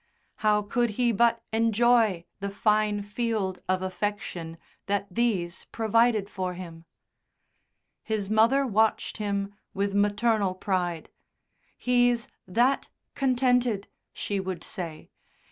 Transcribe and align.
How 0.37 0.63
could 0.63 0.89
he 0.97 1.11
but 1.11 1.43
enjoy 1.53 2.25
the 2.39 2.49
fine 2.49 3.03
field 3.03 3.61
of 3.69 3.83
affection 3.83 4.57
that 4.87 5.05
these 5.11 5.65
provided 5.65 6.27
for 6.27 6.55
him? 6.55 6.85
His 8.01 8.27
mother 8.27 8.65
watched 8.65 9.17
him 9.17 9.53
with 9.75 9.93
maternal 9.93 10.55
pride. 10.55 11.11
"He's 11.77 12.27
that 12.47 12.89
contented!" 13.13 13.87
she 14.11 14.39
would 14.39 14.63
say. 14.63 15.11